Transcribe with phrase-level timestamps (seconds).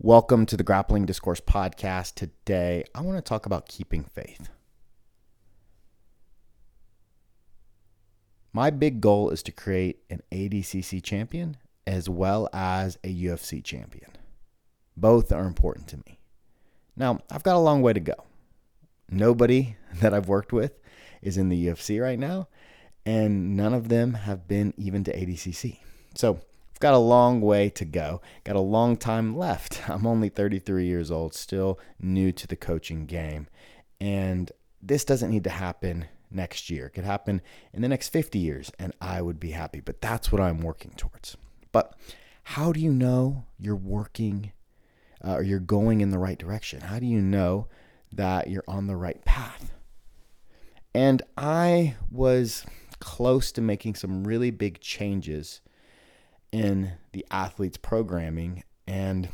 [0.00, 2.14] Welcome to the Grappling Discourse podcast.
[2.14, 4.48] Today, I want to talk about keeping faith.
[8.52, 14.12] My big goal is to create an ADCC champion as well as a UFC champion.
[14.96, 16.20] Both are important to me.
[16.94, 18.14] Now, I've got a long way to go.
[19.10, 20.78] Nobody that I've worked with
[21.22, 22.46] is in the UFC right now,
[23.04, 25.80] and none of them have been even to ADCC.
[26.14, 26.38] So,
[26.78, 29.80] I've got a long way to go, got a long time left.
[29.90, 33.48] I'm only 33 years old, still new to the coaching game.
[34.00, 36.86] And this doesn't need to happen next year.
[36.86, 39.80] It could happen in the next 50 years, and I would be happy.
[39.80, 41.36] But that's what I'm working towards.
[41.72, 41.96] But
[42.44, 44.52] how do you know you're working
[45.24, 46.82] uh, or you're going in the right direction?
[46.82, 47.66] How do you know
[48.12, 49.72] that you're on the right path?
[50.94, 52.64] And I was
[53.00, 55.60] close to making some really big changes
[56.52, 58.64] in the athletes programming.
[58.86, 59.28] And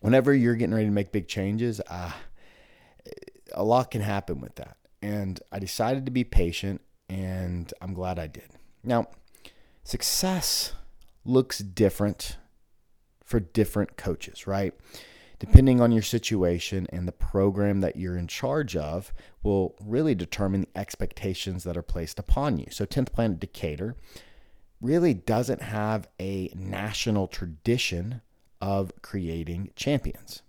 [0.00, 2.12] whenever you're getting ready to make big changes uh,
[3.52, 4.76] a lot can happen with that.
[5.02, 8.50] And i decided to be patient and i'm glad i did.
[8.82, 9.08] Now
[9.84, 10.72] success
[11.24, 12.36] looks different
[13.24, 14.74] for different coaches right?
[15.38, 19.12] Depending on your situation and the program that you're in charge of
[19.42, 22.66] will really determine the expectations that are placed upon you.
[22.70, 23.94] So 10th planet decatur
[24.80, 28.20] really doesn't have a national tradition
[28.60, 30.42] of creating champions.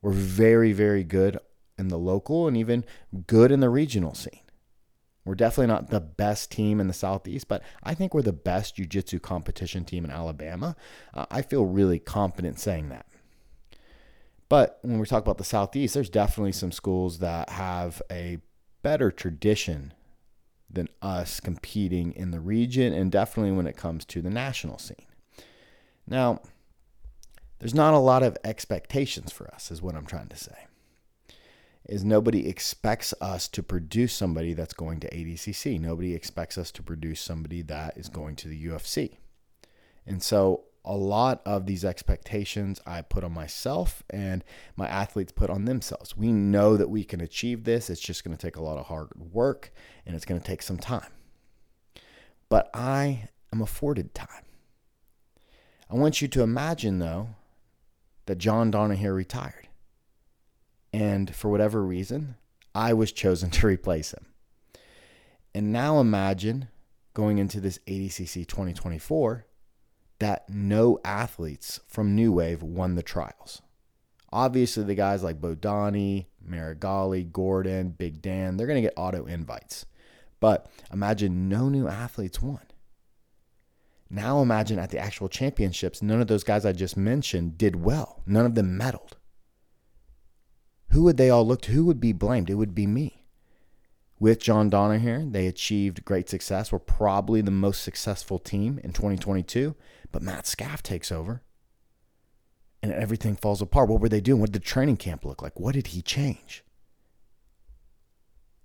[0.00, 1.38] We're very, very good
[1.78, 2.84] in the local and even
[3.26, 4.40] good in the regional scene.
[5.24, 8.76] We're definitely not the best team in the Southeast, but I think we're the best
[8.76, 10.74] jiu jitsu competition team in Alabama.
[11.14, 13.06] Uh, I feel really confident saying that.
[14.48, 18.38] But when we talk about the Southeast, there's definitely some schools that have a
[18.82, 19.94] better tradition
[20.72, 25.06] than us competing in the region and definitely when it comes to the national scene.
[26.06, 26.40] Now,
[27.58, 30.66] there's not a lot of expectations for us, is what I'm trying to say.
[31.88, 35.80] Is nobody expects us to produce somebody that's going to ADCC.
[35.80, 39.18] Nobody expects us to produce somebody that is going to the UFC.
[40.06, 44.42] And so a lot of these expectations I put on myself and
[44.76, 46.16] my athletes put on themselves.
[46.16, 47.88] We know that we can achieve this.
[47.88, 49.72] It's just going to take a lot of hard work
[50.04, 51.12] and it's going to take some time.
[52.48, 54.44] But I am afforded time.
[55.88, 57.30] I want you to imagine, though,
[58.26, 59.68] that John Danaher retired.
[60.92, 62.36] And for whatever reason,
[62.74, 64.26] I was chosen to replace him.
[65.54, 66.68] And now imagine
[67.14, 69.46] going into this ADCC 2024
[70.22, 73.62] that no athletes from New Wave won the trials.
[74.32, 79.86] Obviously, the guys like Bodoni, Meregali, Gordon, Big Dan, they're going to get auto invites.
[80.40, 82.62] But imagine no new athletes won.
[84.10, 88.22] Now imagine at the actual championships, none of those guys I just mentioned did well.
[88.26, 89.12] None of them medaled.
[90.90, 91.72] Who would they all look to?
[91.72, 92.50] Who would be blamed?
[92.50, 93.21] It would be me
[94.22, 95.32] with John Danaher.
[95.32, 96.70] They achieved great success.
[96.70, 99.74] We're probably the most successful team in 2022,
[100.12, 101.42] but Matt Scaff takes over
[102.84, 103.88] and everything falls apart.
[103.88, 104.40] What were they doing?
[104.40, 105.58] What did the training camp look like?
[105.58, 106.62] What did he change?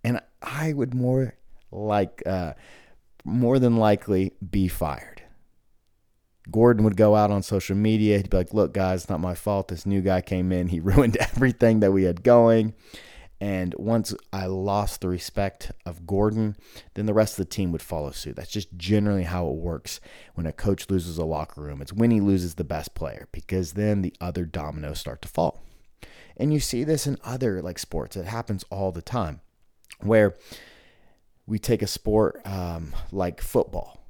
[0.03, 1.33] And I would more
[1.71, 2.53] like, uh,
[3.25, 5.23] more than likely be fired.
[6.51, 8.17] Gordon would go out on social media.
[8.17, 9.69] He'd be like, look, guys, it's not my fault.
[9.69, 10.67] This new guy came in.
[10.67, 12.75] He ruined everything that we had going.
[13.39, 16.55] And once I lost the respect of Gordon,
[16.95, 18.35] then the rest of the team would follow suit.
[18.35, 19.99] That's just generally how it works
[20.33, 21.81] when a coach loses a locker room.
[21.81, 25.63] It's when he loses the best player because then the other dominoes start to fall.
[26.35, 28.15] And you see this in other like sports.
[28.15, 29.41] It happens all the time
[30.01, 30.35] where
[31.45, 34.03] we take a sport um, like football,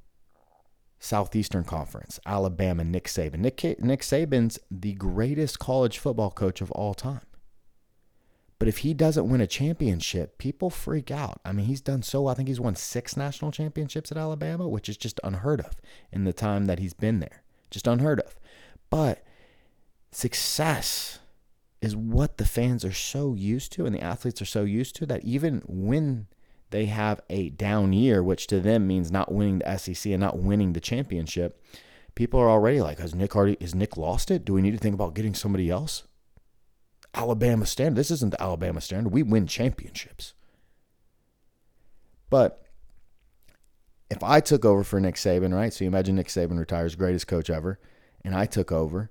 [0.99, 3.39] Southeastern Conference, Alabama, Nick Saban.
[3.39, 7.21] Nick, Nick Saban's the greatest college football coach of all time.
[8.59, 11.40] But if he doesn't win a championship, people freak out.
[11.45, 12.28] I mean, he's done so.
[12.28, 15.75] I think he's won six national championships at Alabama, which is just unheard of
[16.12, 17.44] in the time that he's been there.
[17.69, 18.35] Just unheard of.
[18.90, 19.23] But
[20.12, 21.19] success
[21.81, 25.06] is what the fans are so used to and the athletes are so used to
[25.06, 26.27] that even when
[26.71, 30.39] they have a down year, which to them means not winning the SEC and not
[30.39, 31.63] winning the championship,
[32.15, 34.44] people are already like, has Nick already, is Nick lost it?
[34.44, 36.03] Do we need to think about getting somebody else?
[37.17, 37.99] Alabama standard.
[37.99, 39.11] This isn't the Alabama standard.
[39.11, 40.33] We win championships.
[42.29, 42.63] But
[44.09, 45.73] if I took over for Nick Saban, right?
[45.73, 47.79] So you imagine Nick Saban retires, greatest coach ever,
[48.23, 49.09] and I took over,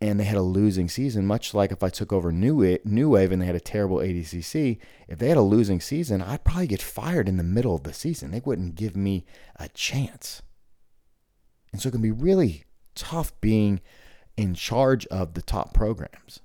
[0.00, 3.32] and they had a losing season, much like if I took over New New Wave
[3.32, 4.78] and they had a terrible ADCC.
[5.08, 7.92] If they had a losing season, I'd probably get fired in the middle of the
[7.92, 8.30] season.
[8.30, 9.24] They wouldn't give me
[9.56, 10.42] a chance.
[11.72, 12.64] And so it can be really
[12.94, 13.80] tough being
[14.36, 16.40] in charge of the top programs.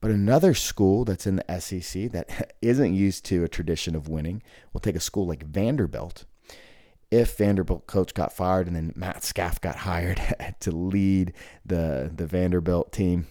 [0.00, 4.42] But another school that's in the SEC that isn't used to a tradition of winning
[4.72, 6.24] will take a school like Vanderbilt.
[7.10, 10.20] If Vanderbilt coach got fired and then Matt Scaff got hired
[10.60, 11.32] to lead
[11.66, 13.26] the the Vanderbilt team,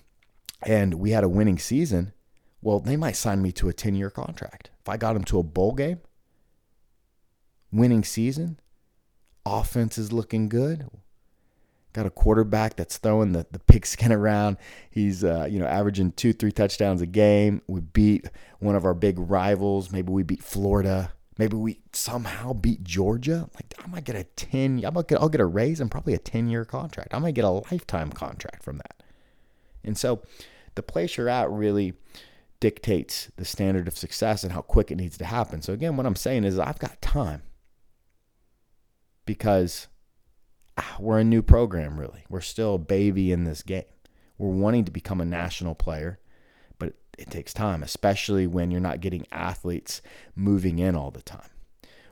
[0.63, 2.13] and we had a winning season,
[2.61, 4.69] well, they might sign me to a 10 year contract.
[4.81, 6.01] If I got them to a bowl game,
[7.71, 8.59] winning season,
[9.45, 10.87] offense is looking good.
[11.99, 14.55] Got a quarterback that's throwing the, the pigskin around.
[14.89, 17.61] He's uh, you know averaging two three touchdowns a game.
[17.67, 18.29] We beat
[18.59, 19.91] one of our big rivals.
[19.91, 21.11] Maybe we beat Florida.
[21.37, 23.49] Maybe we somehow beat Georgia.
[23.53, 24.81] Like I might get a ten.
[24.85, 27.13] I might get I'll get a raise and probably a ten year contract.
[27.13, 29.03] I might get a lifetime contract from that.
[29.83, 30.21] And so,
[30.75, 31.95] the place you're at really
[32.61, 35.61] dictates the standard of success and how quick it needs to happen.
[35.61, 37.41] So again, what I'm saying is I've got time
[39.25, 39.87] because
[40.99, 42.23] we're a new program, really.
[42.29, 43.83] We're still a baby in this game.
[44.37, 46.19] We're wanting to become a national player,
[46.77, 50.01] but it takes time, especially when you're not getting athletes
[50.35, 51.49] moving in all the time.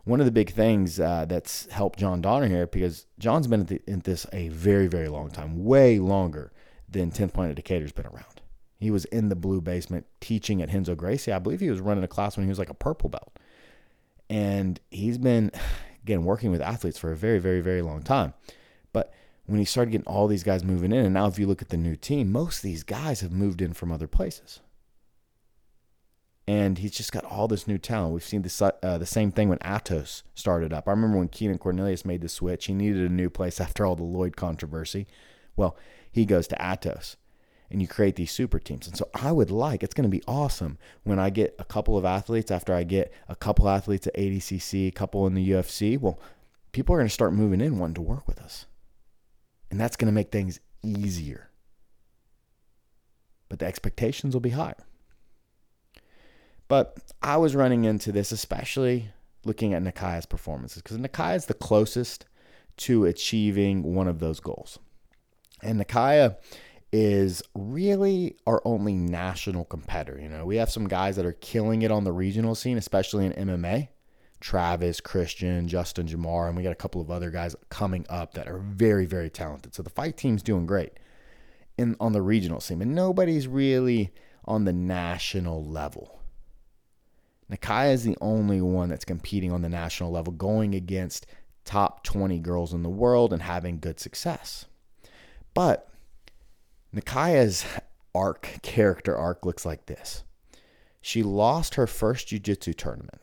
[0.04, 4.00] One of the big things uh, that's helped John Danaher, because John's been the, in
[4.02, 6.52] this a very, very long time, way longer
[6.90, 8.42] than 10th Planet Decatur's been around.
[8.80, 11.32] He was in the blue basement teaching at Renzo Gracie.
[11.32, 13.38] I believe he was running a class when he was like a purple belt.
[14.30, 15.52] And he's been,
[16.08, 18.34] again, working with athletes for a very, very, very long time.
[18.94, 19.14] But
[19.46, 21.70] when he started getting all these guys moving in, and now if you look at
[21.70, 24.62] the new team, most of these guys have moved in from other places.
[26.48, 28.14] And he's just got all this new talent.
[28.14, 30.88] We've seen uh, the same thing when Atos started up.
[30.88, 33.98] I remember when Keenan Cornelius made the switch, he needed a new place after all
[33.98, 35.08] the Lloyd controversy.
[35.58, 35.76] Well,
[36.10, 37.18] he goes to Atos
[37.70, 38.88] and you create these super teams.
[38.88, 41.98] And so I would like, it's going to be awesome when I get a couple
[41.98, 46.00] of athletes after I get a couple athletes at ADCC, a couple in the UFC.
[46.00, 46.20] Well,
[46.72, 48.66] people are going to start moving in wanting to work with us.
[49.70, 51.50] And that's going to make things easier.
[53.50, 54.86] But the expectations will be higher.
[56.68, 59.10] But I was running into this, especially
[59.46, 62.26] looking at Nakaia's performances, because Nakia is the closest
[62.78, 64.80] to achieving one of those goals.
[65.64, 66.36] And Nakaia
[67.00, 70.20] is really our only national competitor.
[70.20, 73.28] You know, we have some guys that are killing it on the regional scene, especially
[73.28, 73.90] in MMA.
[74.40, 78.48] Travis, Christian, Justin Jamar, and we got a couple of other guys coming up that
[78.48, 79.76] are very, very talented.
[79.76, 80.94] So the fight team's doing great
[81.78, 84.12] in on the regional scene, and nobody's really
[84.46, 86.20] on the national level.
[87.52, 91.28] Nakaia is the only one that's competing on the national level, going against
[91.64, 94.66] top 20 girls in the world and having good success.
[95.54, 95.90] But
[96.94, 97.66] Nakaia's
[98.16, 100.24] arc, character arc, looks like this.
[101.02, 103.22] She lost her first jiu-jitsu tournament.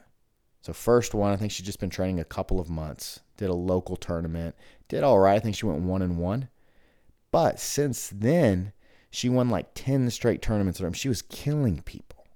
[0.63, 3.21] So first one, I think she's just been training a couple of months.
[3.37, 4.55] Did a local tournament.
[4.89, 5.37] Did all right.
[5.37, 6.49] I think she went one and one.
[7.31, 8.73] But since then,
[9.11, 10.81] she won like 10 straight tournaments.
[10.97, 12.27] She was killing people.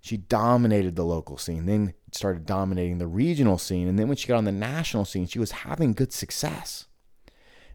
[0.00, 3.88] She dominated the local scene, then started dominating the regional scene.
[3.88, 6.86] And then when she got on the national scene, she was having good success.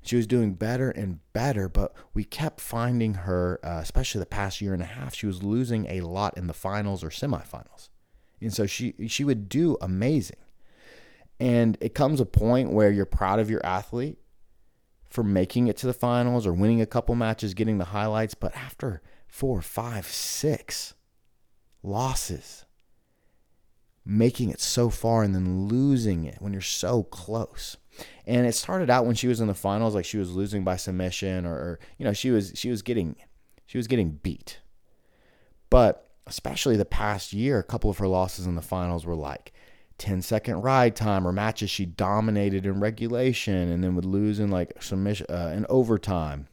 [0.02, 4.62] She was doing better and better, but we kept finding her, uh, especially the past
[4.62, 7.90] year and a half, she was losing a lot in the finals or semifinals.
[8.42, 10.38] And so she she would do amazing.
[11.40, 14.18] And it comes a point where you're proud of your athlete
[15.10, 18.56] for making it to the finals or winning a couple matches, getting the highlights, but
[18.56, 20.94] after four, five, six
[21.82, 22.66] losses,
[24.10, 27.78] making it so far and then losing it when you're so close
[28.26, 30.76] and it started out when she was in the finals, like she was losing by
[30.76, 33.16] submission, or, or you know, she was she was getting
[33.66, 34.60] she was getting beat.
[35.70, 39.52] But especially the past year, a couple of her losses in the finals were like
[39.98, 44.50] 10 second ride time or matches she dominated in regulation and then would lose in
[44.50, 46.48] like submission uh, in overtime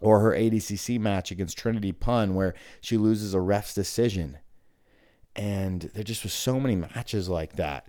[0.00, 4.38] or her ADCC match against Trinity Pun where she loses a ref's decision.
[5.36, 7.86] And there just was so many matches like that.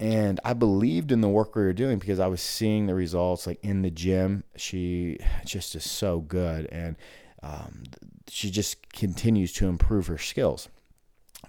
[0.00, 3.46] And I believed in the work we were doing because I was seeing the results
[3.46, 4.44] like in the gym.
[4.56, 6.66] She just is so good.
[6.66, 6.96] And
[7.42, 7.84] um,
[8.28, 10.68] she just continues to improve her skills.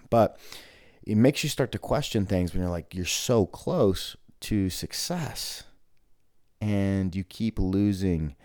[0.09, 0.39] But
[1.03, 5.63] it makes you start to question things when you're like, you're so close to success
[6.59, 8.35] and you keep losing.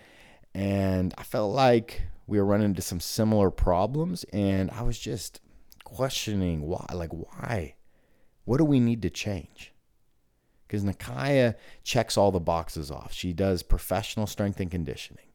[0.55, 4.25] And I felt like we were running into some similar problems.
[4.33, 5.41] And I was just
[5.85, 7.77] questioning why, like, why?
[8.45, 9.75] What do we need to change?
[10.75, 13.13] because Nakaia checks all the boxes off.
[13.13, 15.27] She does professional strength and conditioning.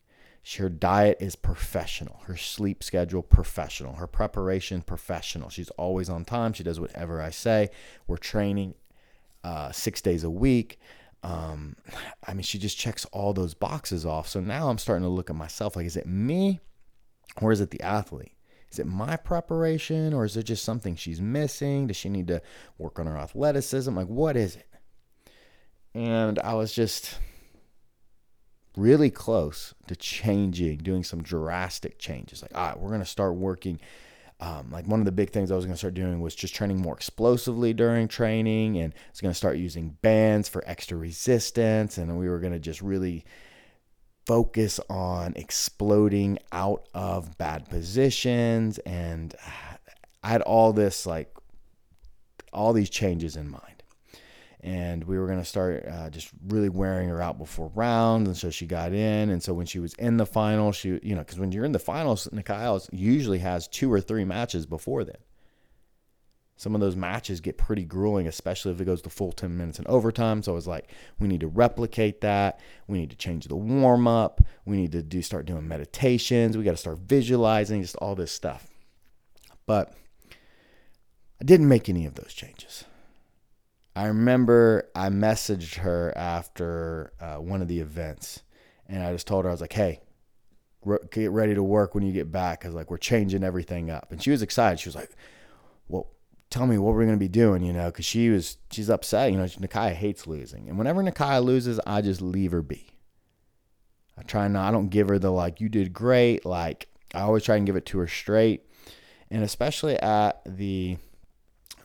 [0.58, 2.22] Her diet is professional.
[2.25, 3.96] Her sleep schedule professional.
[3.96, 5.50] Her preparation professional.
[5.50, 6.53] She's always on time.
[6.53, 7.70] She does whatever I say.
[8.08, 8.74] We're training
[9.44, 10.79] uh, six days a week.
[11.24, 11.75] Um,
[12.27, 14.27] I mean, she just checks all those boxes off.
[14.27, 16.60] So now I'm starting to look at myself like, is it me
[17.41, 18.34] or is it the athlete?
[18.71, 21.88] Is it my preparation or is it just something she's missing?
[21.88, 22.41] Does she need to
[22.77, 23.95] work on her athleticism?
[23.95, 24.67] Like, what is it?
[25.93, 27.17] And I was just
[28.77, 32.41] really close to changing, doing some drastic changes.
[32.41, 33.79] Like, all right, we're going to start working
[34.41, 36.55] um, like one of the big things I was going to start doing was just
[36.55, 40.95] training more explosively during training, and I was going to start using bands for extra
[40.95, 43.25] resistance, and we were going to just really
[44.29, 49.33] focus on exploding out of bad positions, and
[50.21, 51.36] I had all this like
[52.53, 53.63] all these changes in mind.
[54.62, 58.38] And we were going to start uh, just really wearing her out before rounds and
[58.38, 59.31] so she got in.
[59.31, 61.71] And so when she was in the final she you know because when you're in
[61.71, 65.17] the finals Nikai usually has two or three matches before then
[66.59, 69.79] some of those matches get pretty grueling especially if it goes to full 10 minutes
[69.79, 70.43] in overtime.
[70.43, 72.59] So I was like we need to replicate that.
[72.87, 76.55] We need to change the warm up we need to do start doing meditations.
[76.55, 78.67] We got to start visualizing just all this stuff.
[79.65, 79.93] But
[81.41, 82.83] I didn't make any of those changes.
[83.95, 88.43] I remember I messaged her after uh, one of the events,
[88.87, 90.01] and I just told her I was like, "Hey,
[90.85, 94.11] re- get ready to work when you get back, because like we're changing everything up."
[94.11, 94.79] And she was excited.
[94.79, 95.17] She was like, "Well,
[96.50, 99.32] tell me what we're gonna be doing," you know, because she was she's upset.
[99.32, 102.88] You know, Nakaya hates losing, and whenever Nakaya loses, I just leave her be.
[104.18, 104.68] I try not.
[104.68, 106.46] I don't give her the like you did great.
[106.46, 108.65] Like I always try and give it to her straight,
[109.32, 110.98] and especially at the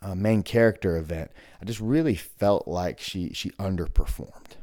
[0.02, 1.30] uh, main character event,
[1.60, 4.56] I just really felt like she she underperformed,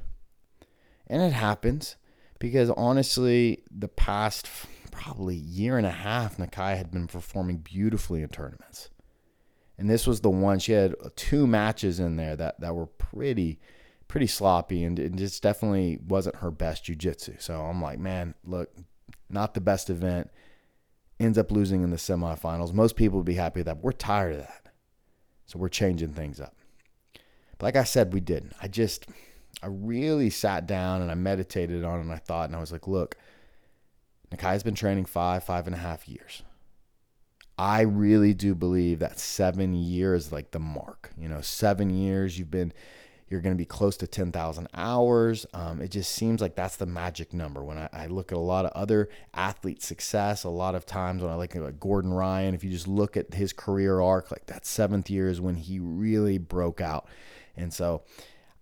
[1.08, 1.96] and it happens
[2.39, 4.48] because honestly, the past
[4.91, 8.89] probably year and a half, Nakai had been performing beautifully in tournaments,
[9.81, 13.59] and this was the one she had two matches in there that that were pretty
[14.07, 17.41] pretty sloppy and it just definitely wasn't her best jujitsu.
[17.41, 18.69] So I'm like, man, look,
[19.29, 20.29] not the best event.
[21.19, 22.73] Ends up losing in the semifinals.
[22.73, 23.81] Most people would be happy with that.
[23.81, 24.67] We're tired of that.
[25.47, 26.55] So we're changing things up.
[27.57, 28.53] But like I said, we didn't.
[28.61, 29.07] I just,
[29.63, 32.71] I really sat down and I meditated on it and I thought, and I was
[32.71, 33.17] like, look,
[34.31, 36.43] Nakai's been training five, five and a half years.
[37.61, 41.11] I really do believe that seven years like the mark.
[41.15, 42.73] You know, seven years you've been
[43.29, 45.45] you're going to be close to 10,000 hours.
[45.53, 47.63] Um, it just seems like that's the magic number.
[47.63, 51.21] When I, I, look at a lot of other athlete success, a lot of times
[51.21, 54.47] when I look at Gordon Ryan, if you just look at his career arc, like
[54.47, 57.07] that seventh year is when he really broke out.
[57.55, 58.01] And so,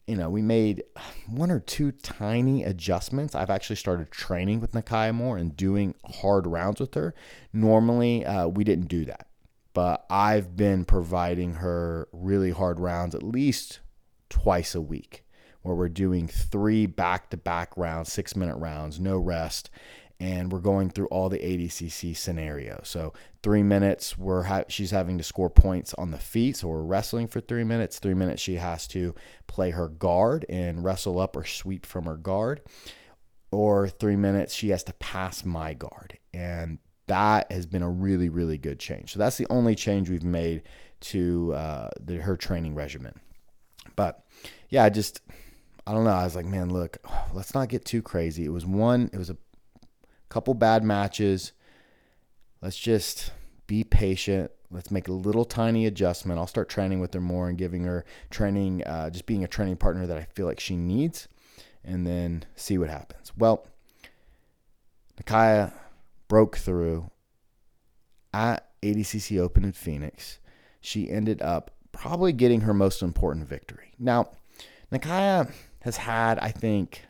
[0.09, 0.83] you know, we made
[1.27, 3.35] one or two tiny adjustments.
[3.35, 7.13] I've actually started training with Nakaya more and doing hard rounds with her.
[7.53, 9.27] Normally, uh, we didn't do that,
[9.75, 13.81] but I've been providing her really hard rounds at least
[14.29, 15.23] twice a week
[15.61, 19.69] where we're doing three back to back rounds, six minute rounds, no rest.
[20.19, 22.89] And we're going through all the ADCC scenarios.
[22.89, 26.57] So three minutes, we're ha- she's having to score points on the feet.
[26.57, 27.99] So we're wrestling for three minutes.
[27.99, 29.15] Three minutes, she has to
[29.47, 32.61] play her guard and wrestle up or sweep from her guard.
[33.51, 36.17] Or three minutes, she has to pass my guard.
[36.33, 39.13] And that has been a really, really good change.
[39.13, 40.63] So that's the only change we've made
[41.01, 43.19] to uh, the, her training regimen.
[43.95, 44.23] But
[44.69, 45.21] yeah, I just
[45.89, 46.11] I don't know.
[46.11, 46.97] I was like, man, look,
[47.33, 48.45] let's not get too crazy.
[48.45, 49.38] It was one, it was a
[50.29, 51.51] couple bad matches.
[52.62, 53.31] Let's just
[53.67, 54.51] be patient.
[54.71, 56.39] Let's make a little tiny adjustment.
[56.39, 59.77] I'll start training with her more and giving her training, uh, just being a training
[59.77, 61.27] partner that I feel like she needs,
[61.83, 63.31] and then see what happens.
[63.36, 63.65] Well,
[65.21, 65.74] Nakaya
[66.27, 67.09] broke through
[68.33, 70.39] at ADCC Open in Phoenix.
[70.81, 73.93] She ended up probably getting her most important victory.
[73.98, 74.29] Now,
[74.91, 77.05] Nakaya has had, I think,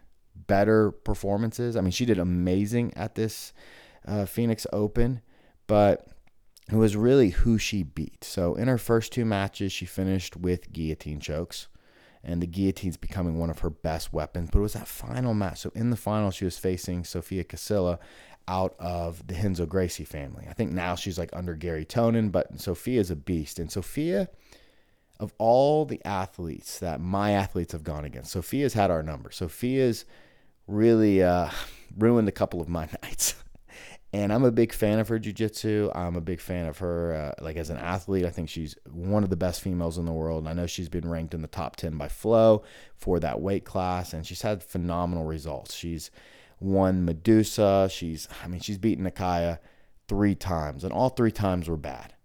[0.50, 1.78] better performances.
[1.78, 3.54] I mean, she did amazing at this
[4.06, 5.22] uh, Phoenix Open,
[5.68, 6.08] but
[6.72, 8.24] it was really who she beat.
[8.24, 11.68] So in her first two matches, she finished with guillotine chokes,
[12.24, 14.50] and the guillotine's becoming one of her best weapons.
[14.52, 15.60] But it was that final match.
[15.60, 18.00] So in the final, she was facing Sofia Casilla
[18.48, 20.48] out of the Renzo Gracie family.
[20.50, 23.60] I think now she's like under Gary Tonon, but Sofia's a beast.
[23.60, 24.30] And Sofia
[25.20, 29.30] of all the athletes that my athletes have gone against, Sofia's had our number.
[29.32, 30.06] Sofia's
[30.70, 31.50] really uh,
[31.98, 33.36] ruined a couple of my nights.
[34.14, 35.92] and I'm a big fan of her jujitsu.
[35.96, 38.26] I'm a big fan of her, uh, like as an athlete.
[38.26, 40.40] I think she's one of the best females in the world.
[40.44, 42.64] And I know she's been ranked in the top 10 by Flow
[42.96, 44.14] for that weight class.
[44.14, 45.76] And she's had phenomenal results.
[45.76, 46.12] She's
[46.60, 47.90] won Medusa.
[47.92, 49.60] She's, I mean, she's beaten Nakaya
[50.10, 52.16] three times, and all three times were bad.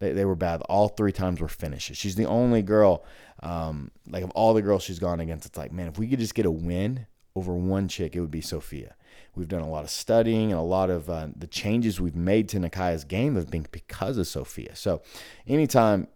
[0.00, 0.60] They, they were bad.
[0.62, 1.96] All three times were finishes.
[1.96, 3.04] She's the only girl,
[3.42, 6.18] um, like of all the girls she's gone against, it's like, man, if we could
[6.18, 8.94] just get a win over one chick, it would be Sophia.
[9.34, 12.48] We've done a lot of studying and a lot of uh, the changes we've made
[12.50, 14.74] to Nikaya's game have been because of Sophia.
[14.74, 15.02] So
[15.46, 16.08] anytime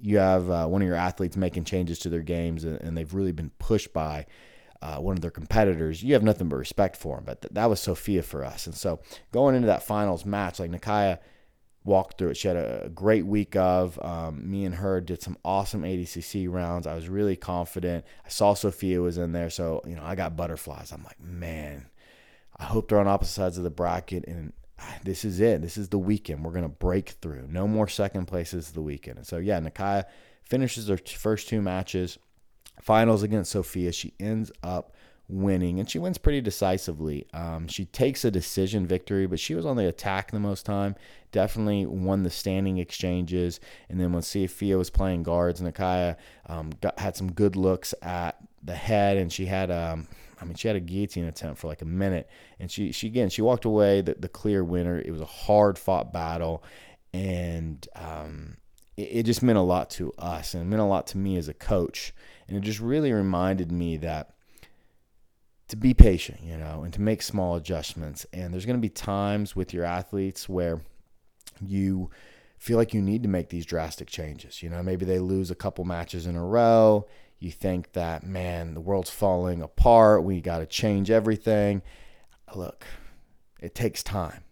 [0.00, 3.32] you have uh, one of your athletes making changes to their games and, they've really
[3.32, 4.26] been pushed by
[4.82, 7.24] uh, one of their competitors, you have nothing but respect for them.
[7.24, 8.66] But th- that was Sophia for us.
[8.66, 9.00] And so
[9.32, 11.18] going into that finals match, like Nikaya
[11.84, 12.36] walked through it.
[12.36, 13.98] She had a great week of.
[14.02, 16.86] Um, me and her did some awesome ADCC rounds.
[16.86, 18.04] I was really confident.
[18.24, 19.50] I saw Sophia was in there.
[19.50, 20.92] So, you know, I got butterflies.
[20.92, 21.86] I'm like, man,
[22.56, 24.24] I hope they're on opposite sides of the bracket.
[24.26, 24.52] And
[25.04, 25.62] this is it.
[25.62, 26.44] This is the weekend.
[26.44, 27.46] We're to break through.
[27.48, 29.18] No more second places the weekend.
[29.18, 30.04] And so, yeah, Nikaya
[30.42, 32.18] finishes her first two matches
[32.80, 33.92] finals against Sophia.
[33.92, 34.94] She ends up
[35.30, 37.26] winning, and she wins pretty decisively.
[37.32, 40.96] Um, she takes a decision victory, but she was on the attack the most time.
[41.32, 46.98] Definitely won the standing exchanges, and then when Sophia was playing guards, Nikaya um, got,
[46.98, 50.08] had some good looks at the head, and she had um,
[50.40, 53.28] I mean, she had a guillotine attempt for like a minute, and she she again
[53.28, 54.98] she walked away the, the clear winner.
[54.98, 56.64] It was a hard fought battle,
[57.12, 58.56] and um,
[58.96, 61.36] it, it just meant a lot to us, and it meant a lot to me
[61.36, 62.14] as a coach.
[62.48, 64.34] And it just really reminded me that
[65.70, 68.26] to be patient, you know, and to make small adjustments.
[68.32, 70.80] And there's going to be times with your athletes where
[71.60, 72.10] you
[72.58, 74.62] feel like you need to make these drastic changes.
[74.62, 77.06] You know, maybe they lose a couple matches in a row.
[77.38, 80.24] You think that, man, the world's falling apart.
[80.24, 81.80] We got to change everything.
[82.54, 82.84] Look,
[83.60, 84.44] it takes time,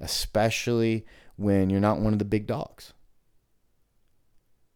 [0.00, 1.04] especially
[1.36, 2.94] when you're not one of the big dogs.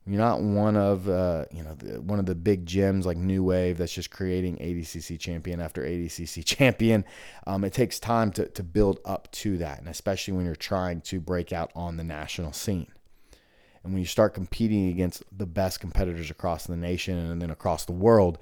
[0.06, 3.42] You're not one of uh, you know the, one of the big gems like New
[3.42, 7.04] Wave that's just creating ADCC champion after ADCC champion.
[7.46, 11.00] Um, it takes time to to build up to that, and especially when you're trying
[11.02, 12.88] to break out on the national scene.
[13.82, 17.84] And when you start competing against the best competitors across the nation and then across
[17.84, 18.38] the world,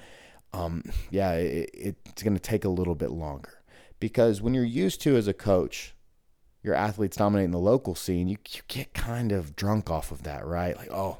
[0.52, 3.60] um, yeah, it, it's going to take a little bit longer
[3.98, 5.94] because when you're used to as a coach
[6.62, 10.46] your athletes dominating the local scene, you, you get kind of drunk off of that,
[10.46, 10.76] right?
[10.76, 11.18] Like, oh,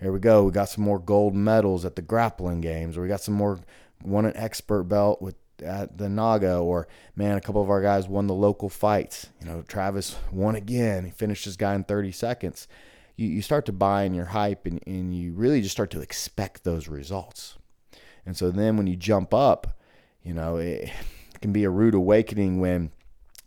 [0.00, 0.44] here we go.
[0.44, 3.60] We got some more gold medals at the grappling games, or we got some more
[4.02, 8.08] won an expert belt with at the Naga, or man, a couple of our guys
[8.08, 9.28] won the local fights.
[9.40, 11.04] You know, Travis won again.
[11.04, 12.66] He finished his guy in 30 seconds.
[13.16, 16.00] You, you start to buy in your hype and, and you really just start to
[16.00, 17.58] expect those results.
[18.24, 19.78] And so then when you jump up,
[20.22, 20.90] you know, it,
[21.34, 22.90] it can be a rude awakening when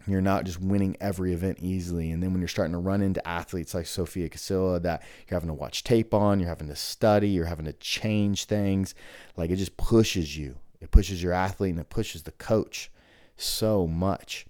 [0.08, 2.12] you're not just winning every event easily.
[2.12, 5.50] And then when you're starting to run into athletes like Sofia Casilla that you're having
[5.50, 8.96] to watch tape on, you're having to study, you're having to change things,
[9.38, 10.56] like it just pushes you.
[10.82, 12.92] It pushes your athlete and it pushes the coach
[13.38, 14.46] so much.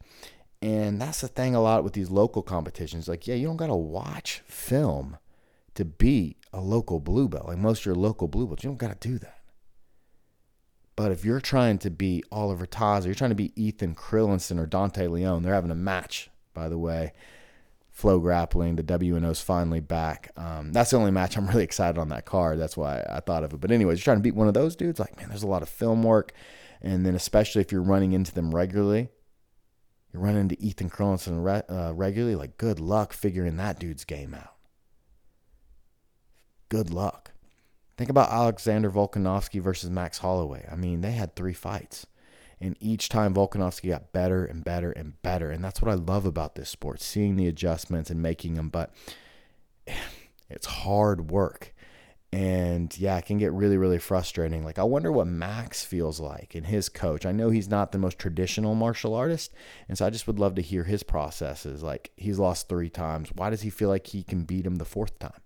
[0.61, 3.07] And that's the thing a lot with these local competitions.
[3.07, 5.17] Like, yeah, you don't got to watch film
[5.75, 7.47] to be a local blue belt.
[7.47, 9.42] Like most of your local blue belts, you don't got to do that.
[10.95, 14.60] But if you're trying to be Oliver Taza, or you're trying to be Ethan Crelinsten
[14.60, 17.13] or Dante Leone, they're having a match, by the way.
[17.89, 20.32] Flow grappling, the WNO's finally back.
[20.36, 22.60] Um, that's the only match I'm really excited on that card.
[22.60, 23.62] That's why I thought of it.
[23.62, 24.99] But anyways, you're trying to beat one of those dudes.
[24.99, 26.34] Like, man, there's a lot of film work,
[26.82, 29.10] and then especially if you're running into them regularly,
[30.12, 32.36] you're running into Ethan Crelinsten re- uh, regularly.
[32.36, 34.56] Like, good luck figuring that dude's game out.
[36.69, 37.32] Good luck.
[37.97, 40.67] Think about Alexander Volkanovski versus Max Holloway.
[40.71, 42.08] I mean, they had three fights.
[42.60, 45.51] And each time Volkanovski got better and better and better.
[45.51, 48.69] And that's what I love about this sport, seeing the adjustments and making them.
[48.69, 48.93] But
[50.49, 51.73] it's hard work.
[52.32, 54.63] And yeah, it can get really, really frustrating.
[54.63, 57.27] Like, I wonder what Max feels like and his coach.
[57.27, 59.53] I know he's not the most traditional martial artist.
[59.88, 61.84] And so I just would love to hear his processes.
[61.84, 63.29] Like, he's lost three times.
[63.36, 65.41] Why does he feel like he can beat him the fourth time?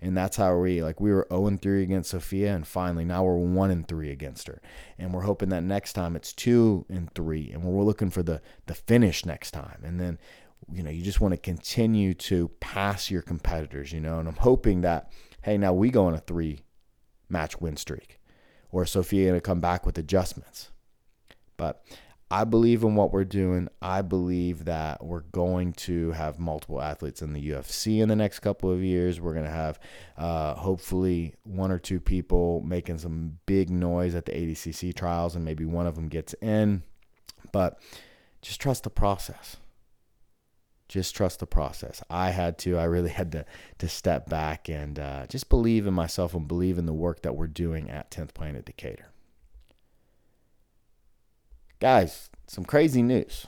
[0.00, 3.24] And that's how we like we were 0 and 3 against Sophia and finally now
[3.24, 4.60] we're 1 and 3 against her.
[4.98, 8.40] And we're hoping that next time it's 2 and 3 and we're looking for the
[8.66, 9.82] the finish next time.
[9.84, 10.18] And then
[10.70, 14.18] you know you just want to continue to pass your competitors you know?
[14.18, 15.10] And I'm hoping that
[15.42, 16.60] hey now we go on a 3
[17.28, 18.20] match win streak
[18.70, 20.70] or Sophia going to come back with adjustments.
[21.56, 21.84] But
[22.28, 23.68] I believe in what we're doing.
[23.80, 28.40] I believe that we're going to have multiple athletes in the UFC in the next
[28.40, 29.20] couple of years.
[29.20, 29.78] We're going to have
[30.16, 35.44] uh, hopefully one or two people making some big noise at the ADCC trials, and
[35.44, 36.82] maybe one of them gets in.
[37.52, 37.78] But
[38.42, 39.58] just trust the process.
[40.88, 42.02] Just trust the process.
[42.10, 42.76] I had to.
[42.76, 43.44] I really had to
[43.78, 47.36] to step back and uh, just believe in myself and believe in the work that
[47.36, 49.12] we're doing at 10th Planet Decatur.
[51.78, 53.46] Guys, some crazy news.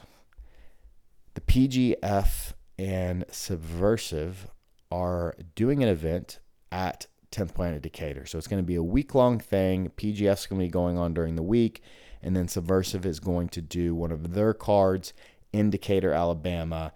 [1.32, 4.48] The PGF and Subversive
[4.92, 6.38] are doing an event
[6.70, 8.26] at 10th Planet Decatur.
[8.26, 9.90] So it's going to be a week long thing.
[9.96, 11.80] PGF's going to be going on during the week.
[12.22, 15.14] And then Subversive is going to do one of their cards
[15.50, 16.92] in Decatur, Alabama.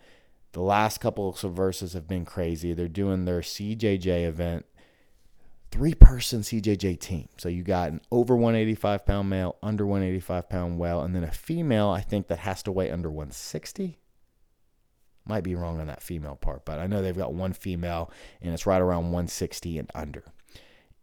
[0.53, 2.75] The last couple of Subversives have been crazy.
[2.75, 4.67] They're doing their CJJ event,
[5.73, 7.29] three person CJJ team.
[7.39, 11.33] So you got an over 185 pound male, under 185 pound well, and then a
[11.33, 13.99] female, I think, that has to weigh under 160.
[15.25, 18.53] Might be wrong on that female part, but I know they've got one female and
[18.53, 20.25] it's right around 160 and under.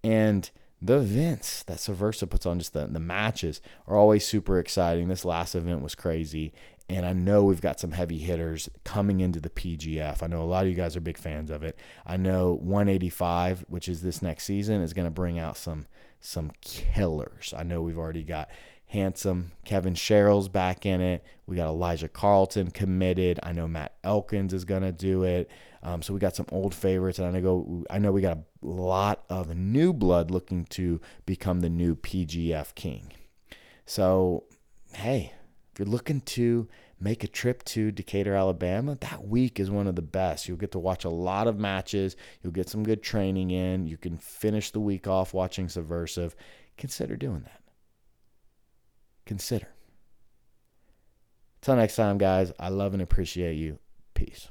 [0.03, 0.49] And
[0.81, 5.07] the events that Subversive puts on, just the, the matches, are always super exciting.
[5.07, 6.53] This last event was crazy.
[6.89, 10.23] And I know we've got some heavy hitters coming into the PGF.
[10.23, 11.77] I know a lot of you guys are big fans of it.
[12.05, 15.85] I know 185, which is this next season, is going to bring out some
[16.21, 17.53] some killers.
[17.55, 18.49] I know we've already got
[18.89, 19.51] handsome.
[19.65, 21.23] Kevin Sherrill's back in it.
[21.45, 23.39] We got Elijah Carlton committed.
[23.43, 25.49] I know Matt Elkins is gonna do it.
[25.81, 28.43] Um, so we got some old favorites, and I know I know we got a
[28.61, 33.13] lot of new blood looking to become the new PGF king.
[33.85, 34.43] So
[34.93, 35.33] hey,
[35.79, 36.67] if you're looking to
[36.99, 40.47] make a trip to Decatur, Alabama, that week is one of the best.
[40.47, 42.17] You'll get to watch a lot of matches.
[42.43, 43.87] You'll get some good training in.
[43.87, 46.35] You can finish the week off watching Subversive.
[46.77, 47.61] Consider doing that
[49.29, 49.67] consider.
[51.61, 53.77] Till next time, guys, I love and appreciate you.
[54.15, 54.49] Peace.